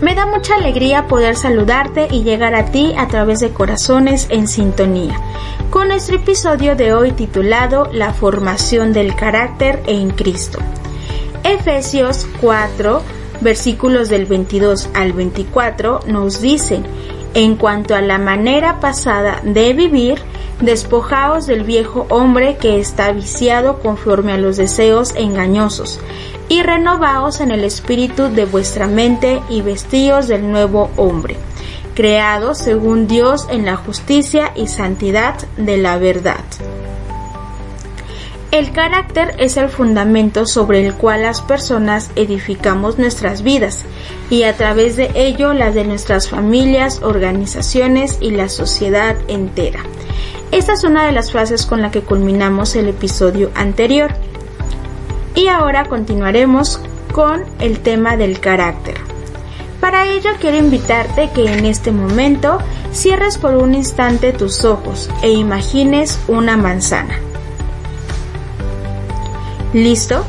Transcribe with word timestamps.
Me 0.00 0.14
da 0.14 0.24
mucha 0.24 0.54
alegría 0.54 1.06
poder 1.08 1.36
saludarte 1.36 2.08
y 2.10 2.22
llegar 2.22 2.54
a 2.54 2.66
ti 2.66 2.94
a 2.96 3.06
través 3.08 3.40
de 3.40 3.50
Corazones 3.50 4.28
en 4.30 4.48
Sintonía, 4.48 5.20
con 5.68 5.88
nuestro 5.88 6.16
episodio 6.16 6.74
de 6.74 6.94
hoy 6.94 7.12
titulado 7.12 7.90
La 7.92 8.14
formación 8.14 8.94
del 8.94 9.14
carácter 9.14 9.82
en 9.86 10.08
Cristo. 10.08 10.58
Efesios 11.44 12.26
4, 12.40 13.02
versículos 13.42 14.08
del 14.08 14.24
22 14.24 14.88
al 14.94 15.12
24 15.12 16.00
nos 16.06 16.40
dicen, 16.40 16.82
en 17.34 17.56
cuanto 17.56 17.94
a 17.94 18.00
la 18.00 18.18
manera 18.18 18.80
pasada 18.80 19.40
de 19.42 19.72
vivir, 19.72 20.20
despojaos 20.60 21.46
del 21.46 21.64
viejo 21.64 22.06
hombre 22.10 22.56
que 22.56 22.78
está 22.80 23.12
viciado 23.12 23.78
conforme 23.80 24.32
a 24.32 24.38
los 24.38 24.56
deseos 24.56 25.14
engañosos 25.16 26.00
y 26.48 26.62
renovaos 26.62 27.40
en 27.40 27.50
el 27.50 27.64
espíritu 27.64 28.24
de 28.24 28.44
vuestra 28.44 28.86
mente 28.86 29.40
y 29.48 29.62
vestíos 29.62 30.28
del 30.28 30.50
nuevo 30.50 30.90
hombre, 30.96 31.36
creado 31.94 32.54
según 32.54 33.06
Dios 33.06 33.46
en 33.50 33.64
la 33.64 33.76
justicia 33.76 34.52
y 34.56 34.66
santidad 34.66 35.36
de 35.56 35.76
la 35.76 35.96
verdad. 35.98 36.44
El 38.52 38.72
carácter 38.72 39.36
es 39.38 39.56
el 39.56 39.68
fundamento 39.68 40.44
sobre 40.44 40.84
el 40.84 40.94
cual 40.94 41.22
las 41.22 41.40
personas 41.40 42.10
edificamos 42.16 42.98
nuestras 42.98 43.42
vidas 43.42 43.84
y 44.28 44.42
a 44.42 44.56
través 44.56 44.96
de 44.96 45.12
ello 45.14 45.52
las 45.52 45.76
de 45.76 45.84
nuestras 45.84 46.28
familias, 46.28 47.00
organizaciones 47.02 48.18
y 48.20 48.32
la 48.32 48.48
sociedad 48.48 49.14
entera. 49.28 49.80
Esta 50.50 50.72
es 50.72 50.82
una 50.82 51.06
de 51.06 51.12
las 51.12 51.30
frases 51.30 51.64
con 51.64 51.80
la 51.80 51.92
que 51.92 52.00
culminamos 52.00 52.74
el 52.74 52.88
episodio 52.88 53.52
anterior. 53.54 54.12
Y 55.36 55.46
ahora 55.46 55.84
continuaremos 55.84 56.80
con 57.12 57.44
el 57.60 57.78
tema 57.78 58.16
del 58.16 58.40
carácter. 58.40 58.96
Para 59.80 60.08
ello 60.08 60.30
quiero 60.40 60.56
invitarte 60.56 61.30
que 61.32 61.52
en 61.52 61.66
este 61.66 61.92
momento 61.92 62.58
cierres 62.92 63.38
por 63.38 63.54
un 63.54 63.76
instante 63.76 64.32
tus 64.32 64.64
ojos 64.64 65.08
e 65.22 65.30
imagines 65.30 66.18
una 66.26 66.56
manzana. 66.56 67.29
¿Listo? 69.72 70.24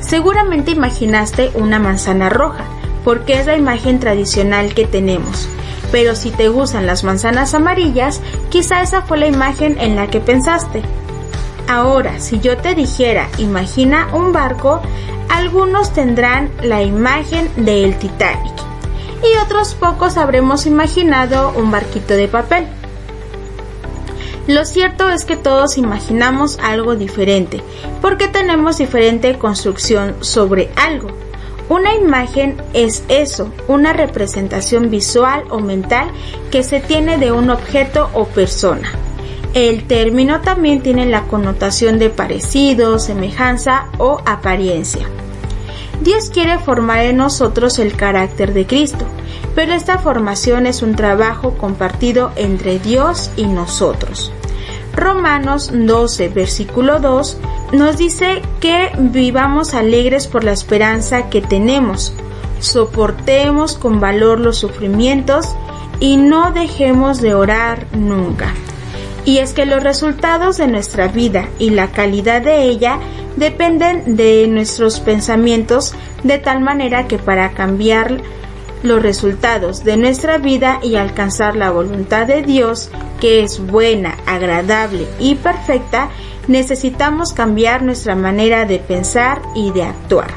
Seguramente 0.00 0.70
imaginaste 0.70 1.50
una 1.54 1.78
manzana 1.78 2.28
roja, 2.28 2.64
porque 3.04 3.40
es 3.40 3.46
la 3.46 3.56
imagen 3.56 3.98
tradicional 4.00 4.74
que 4.74 4.86
tenemos. 4.86 5.48
Pero 5.90 6.14
si 6.14 6.30
te 6.30 6.48
gustan 6.48 6.86
las 6.86 7.04
manzanas 7.04 7.54
amarillas, 7.54 8.20
quizá 8.50 8.82
esa 8.82 9.02
fue 9.02 9.18
la 9.18 9.26
imagen 9.26 9.78
en 9.78 9.96
la 9.96 10.08
que 10.08 10.20
pensaste. 10.20 10.82
Ahora, 11.68 12.20
si 12.20 12.40
yo 12.40 12.56
te 12.58 12.74
dijera, 12.74 13.28
imagina 13.38 14.08
un 14.12 14.32
barco, 14.32 14.80
algunos 15.28 15.92
tendrán 15.92 16.50
la 16.62 16.82
imagen 16.82 17.50
del 17.56 17.96
Titanic 17.96 18.54
y 19.24 19.38
otros 19.38 19.74
pocos 19.74 20.16
habremos 20.16 20.66
imaginado 20.66 21.52
un 21.56 21.70
barquito 21.70 22.14
de 22.14 22.28
papel. 22.28 22.66
Lo 24.46 24.66
cierto 24.66 25.08
es 25.08 25.24
que 25.24 25.36
todos 25.36 25.78
imaginamos 25.78 26.58
algo 26.62 26.96
diferente, 26.96 27.62
porque 28.02 28.28
tenemos 28.28 28.76
diferente 28.76 29.38
construcción 29.38 30.16
sobre 30.20 30.70
algo. 30.76 31.08
Una 31.70 31.94
imagen 31.94 32.60
es 32.74 33.04
eso, 33.08 33.50
una 33.68 33.94
representación 33.94 34.90
visual 34.90 35.44
o 35.48 35.60
mental 35.60 36.10
que 36.50 36.62
se 36.62 36.80
tiene 36.80 37.16
de 37.16 37.32
un 37.32 37.48
objeto 37.48 38.10
o 38.12 38.26
persona. 38.26 38.92
El 39.54 39.86
término 39.86 40.42
también 40.42 40.82
tiene 40.82 41.06
la 41.06 41.22
connotación 41.22 41.98
de 41.98 42.10
parecido, 42.10 42.98
semejanza 42.98 43.86
o 43.96 44.20
apariencia. 44.26 45.08
Dios 46.02 46.28
quiere 46.28 46.58
formar 46.58 47.04
en 47.04 47.16
nosotros 47.16 47.78
el 47.78 47.96
carácter 47.96 48.52
de 48.52 48.66
Cristo, 48.66 49.06
pero 49.54 49.72
esta 49.72 49.98
formación 49.98 50.66
es 50.66 50.82
un 50.82 50.96
trabajo 50.96 51.54
compartido 51.54 52.32
entre 52.36 52.78
Dios 52.78 53.30
y 53.36 53.46
nosotros. 53.46 54.32
Romanos 54.94 55.70
12, 55.72 56.28
versículo 56.28 57.00
2 57.00 57.38
nos 57.72 57.96
dice 57.96 58.42
que 58.60 58.92
vivamos 58.96 59.74
alegres 59.74 60.26
por 60.28 60.44
la 60.44 60.52
esperanza 60.52 61.28
que 61.30 61.40
tenemos, 61.40 62.12
soportemos 62.60 63.76
con 63.76 64.00
valor 64.00 64.38
los 64.38 64.58
sufrimientos 64.58 65.54
y 65.98 66.16
no 66.16 66.52
dejemos 66.52 67.20
de 67.20 67.34
orar 67.34 67.86
nunca. 67.92 68.54
Y 69.24 69.38
es 69.38 69.52
que 69.52 69.66
los 69.66 69.82
resultados 69.82 70.58
de 70.58 70.68
nuestra 70.68 71.08
vida 71.08 71.48
y 71.58 71.70
la 71.70 71.88
calidad 71.88 72.42
de 72.42 72.64
ella 72.64 72.98
dependen 73.36 74.16
de 74.16 74.46
nuestros 74.48 75.00
pensamientos 75.00 75.94
de 76.22 76.38
tal 76.38 76.60
manera 76.60 77.08
que 77.08 77.18
para 77.18 77.50
cambiar 77.50 78.18
los 78.84 79.02
resultados 79.02 79.82
de 79.82 79.96
nuestra 79.96 80.36
vida 80.36 80.78
y 80.82 80.96
alcanzar 80.96 81.56
la 81.56 81.70
voluntad 81.70 82.26
de 82.26 82.42
Dios, 82.42 82.90
que 83.18 83.42
es 83.42 83.58
buena, 83.58 84.18
agradable 84.26 85.08
y 85.18 85.36
perfecta, 85.36 86.10
necesitamos 86.48 87.32
cambiar 87.32 87.82
nuestra 87.82 88.14
manera 88.14 88.66
de 88.66 88.78
pensar 88.78 89.40
y 89.54 89.72
de 89.72 89.84
actuar. 89.84 90.28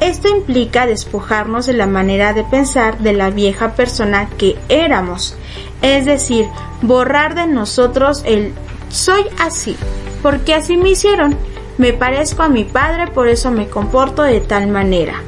Esto 0.00 0.28
implica 0.28 0.84
despojarnos 0.84 1.64
de 1.64 1.72
la 1.72 1.86
manera 1.86 2.34
de 2.34 2.44
pensar 2.44 2.98
de 2.98 3.14
la 3.14 3.30
vieja 3.30 3.74
persona 3.74 4.28
que 4.36 4.58
éramos, 4.68 5.34
es 5.80 6.04
decir, 6.04 6.46
borrar 6.82 7.34
de 7.34 7.46
nosotros 7.46 8.22
el 8.26 8.52
soy 8.90 9.22
así, 9.40 9.76
porque 10.22 10.54
así 10.54 10.76
me 10.76 10.90
hicieron, 10.90 11.38
me 11.78 11.94
parezco 11.94 12.42
a 12.42 12.50
mi 12.50 12.64
padre, 12.64 13.06
por 13.06 13.28
eso 13.28 13.50
me 13.50 13.68
comporto 13.68 14.22
de 14.24 14.40
tal 14.40 14.66
manera. 14.66 15.22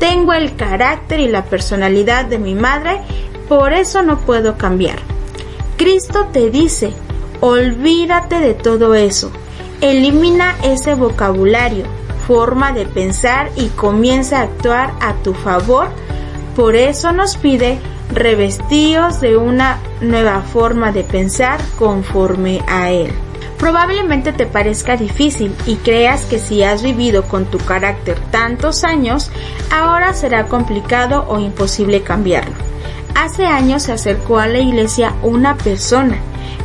Tengo 0.00 0.32
el 0.32 0.56
carácter 0.56 1.20
y 1.20 1.28
la 1.28 1.44
personalidad 1.44 2.24
de 2.24 2.38
mi 2.38 2.54
madre, 2.54 3.02
por 3.50 3.74
eso 3.74 4.02
no 4.02 4.18
puedo 4.18 4.56
cambiar. 4.56 4.98
Cristo 5.76 6.26
te 6.32 6.48
dice, 6.48 6.94
olvídate 7.40 8.40
de 8.40 8.54
todo 8.54 8.94
eso, 8.94 9.30
elimina 9.82 10.56
ese 10.64 10.94
vocabulario, 10.94 11.84
forma 12.26 12.72
de 12.72 12.86
pensar 12.86 13.50
y 13.56 13.68
comienza 13.68 14.40
a 14.40 14.44
actuar 14.44 14.94
a 15.00 15.12
tu 15.22 15.34
favor. 15.34 15.88
Por 16.56 16.76
eso 16.76 17.12
nos 17.12 17.36
pide 17.36 17.78
revestidos 18.10 19.20
de 19.20 19.36
una 19.36 19.80
nueva 20.00 20.40
forma 20.40 20.92
de 20.92 21.04
pensar 21.04 21.60
conforme 21.78 22.62
a 22.66 22.90
Él. 22.90 23.12
Probablemente 23.60 24.32
te 24.32 24.46
parezca 24.46 24.96
difícil 24.96 25.54
y 25.66 25.76
creas 25.76 26.24
que 26.24 26.38
si 26.38 26.62
has 26.62 26.82
vivido 26.82 27.24
con 27.24 27.44
tu 27.44 27.58
carácter 27.58 28.18
tantos 28.30 28.84
años, 28.84 29.30
ahora 29.70 30.14
será 30.14 30.46
complicado 30.46 31.26
o 31.28 31.38
imposible 31.38 32.00
cambiarlo. 32.00 32.54
Hace 33.14 33.44
años 33.44 33.82
se 33.82 33.92
acercó 33.92 34.38
a 34.38 34.46
la 34.46 34.60
iglesia 34.60 35.12
una 35.22 35.58
persona. 35.58 36.16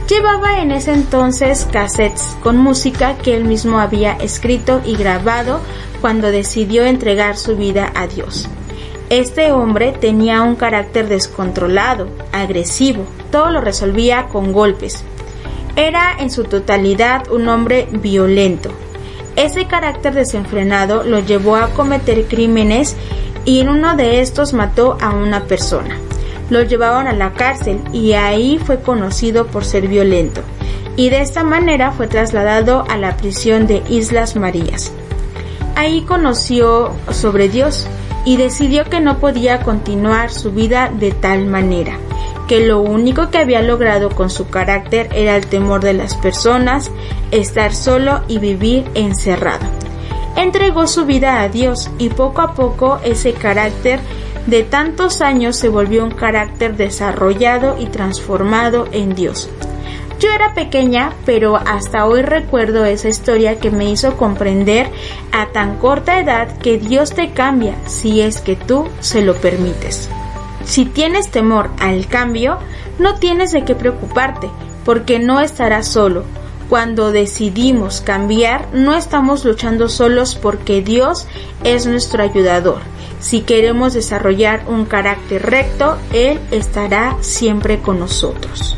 Llevaba 0.07 0.61
en 0.61 0.71
ese 0.71 0.93
entonces 0.93 1.67
cassettes 1.69 2.37
con 2.41 2.57
música 2.57 3.17
que 3.17 3.35
él 3.35 3.43
mismo 3.43 3.79
había 3.79 4.13
escrito 4.13 4.81
y 4.85 4.95
grabado 4.95 5.59
cuando 5.99 6.31
decidió 6.31 6.85
entregar 6.85 7.35
su 7.35 7.57
vida 7.57 7.91
a 7.93 8.07
Dios. 8.07 8.47
Este 9.09 9.51
hombre 9.51 9.91
tenía 9.91 10.43
un 10.43 10.55
carácter 10.55 11.09
descontrolado, 11.09 12.07
agresivo, 12.31 13.05
todo 13.31 13.49
lo 13.49 13.59
resolvía 13.59 14.27
con 14.27 14.53
golpes. 14.53 15.03
Era 15.75 16.15
en 16.17 16.31
su 16.31 16.43
totalidad 16.43 17.29
un 17.31 17.49
hombre 17.49 17.87
violento. 17.91 18.69
Ese 19.35 19.67
carácter 19.67 20.13
desenfrenado 20.13 21.03
lo 21.03 21.19
llevó 21.19 21.57
a 21.57 21.69
cometer 21.69 22.25
crímenes 22.25 22.95
y 23.43 23.59
en 23.59 23.69
uno 23.69 23.95
de 23.95 24.21
estos 24.21 24.53
mató 24.53 24.97
a 25.01 25.09
una 25.09 25.43
persona. 25.43 25.97
Lo 26.49 26.61
llevaron 26.61 27.07
a 27.07 27.13
la 27.13 27.33
cárcel 27.33 27.81
y 27.91 28.13
ahí 28.13 28.59
fue 28.63 28.81
conocido 28.81 29.47
por 29.47 29.65
ser 29.65 29.87
violento 29.87 30.41
y 30.95 31.09
de 31.09 31.21
esta 31.21 31.43
manera 31.43 31.91
fue 31.91 32.07
trasladado 32.07 32.85
a 32.89 32.97
la 32.97 33.17
prisión 33.17 33.67
de 33.67 33.83
Islas 33.89 34.35
Marías. 34.35 34.91
Ahí 35.75 36.01
conoció 36.01 36.91
sobre 37.11 37.49
Dios 37.49 37.85
y 38.23 38.37
decidió 38.37 38.85
que 38.85 39.01
no 39.01 39.19
podía 39.19 39.61
continuar 39.61 40.31
su 40.31 40.51
vida 40.51 40.91
de 40.97 41.11
tal 41.11 41.45
manera, 41.45 41.97
que 42.47 42.65
lo 42.65 42.79
único 42.79 43.29
que 43.29 43.39
había 43.39 43.61
logrado 43.61 44.09
con 44.09 44.29
su 44.29 44.49
carácter 44.49 45.09
era 45.13 45.35
el 45.35 45.47
temor 45.47 45.81
de 45.81 45.93
las 45.93 46.15
personas, 46.15 46.91
estar 47.31 47.73
solo 47.73 48.21
y 48.27 48.39
vivir 48.39 48.85
encerrado. 48.93 49.65
entregó 50.35 50.85
su 50.85 51.05
vida 51.05 51.41
a 51.41 51.49
Dios 51.49 51.89
y 51.97 52.09
poco 52.09 52.41
a 52.41 52.53
poco 52.53 52.99
ese 53.03 53.33
carácter 53.33 54.01
de 54.47 54.63
tantos 54.63 55.21
años 55.21 55.55
se 55.55 55.69
volvió 55.69 56.03
un 56.03 56.11
carácter 56.11 56.75
desarrollado 56.75 57.77
y 57.79 57.85
transformado 57.87 58.87
en 58.91 59.15
Dios. 59.15 59.49
Yo 60.19 60.29
era 60.29 60.53
pequeña, 60.53 61.13
pero 61.25 61.57
hasta 61.57 62.05
hoy 62.05 62.21
recuerdo 62.21 62.85
esa 62.85 63.09
historia 63.09 63.59
que 63.59 63.69
me 63.69 63.89
hizo 63.89 64.15
comprender 64.17 64.89
a 65.31 65.47
tan 65.47 65.77
corta 65.77 66.19
edad 66.19 66.57
que 66.59 66.77
Dios 66.77 67.13
te 67.13 67.31
cambia 67.31 67.75
si 67.85 68.21
es 68.21 68.39
que 68.39 68.55
tú 68.55 68.87
se 69.01 69.21
lo 69.21 69.35
permites. 69.35 70.09
Si 70.65 70.85
tienes 70.85 71.29
temor 71.29 71.69
al 71.79 72.07
cambio, 72.07 72.57
no 72.99 73.15
tienes 73.15 73.51
de 73.51 73.63
qué 73.63 73.75
preocuparte, 73.75 74.49
porque 74.83 75.19
no 75.19 75.39
estarás 75.39 75.87
solo. 75.87 76.23
Cuando 76.69 77.11
decidimos 77.11 78.01
cambiar, 78.01 78.67
no 78.73 78.95
estamos 78.95 79.45
luchando 79.45 79.87
solos 79.87 80.35
porque 80.35 80.81
Dios 80.81 81.27
es 81.63 81.85
nuestro 81.85 82.23
ayudador. 82.23 82.79
Si 83.19 83.41
queremos 83.41 83.93
desarrollar 83.93 84.63
un 84.67 84.85
carácter 84.85 85.43
recto, 85.43 85.97
Él 86.11 86.39
estará 86.51 87.15
siempre 87.21 87.79
con 87.79 87.99
nosotros. 87.99 88.77